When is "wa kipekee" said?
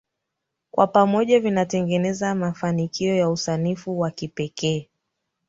3.99-4.89